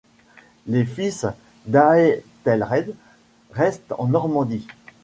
Les 0.65 0.83
fils 0.83 1.27
d'Æthelred 1.67 2.95
restent 3.53 3.93
en 3.99 4.07
Normandie. 4.07 4.65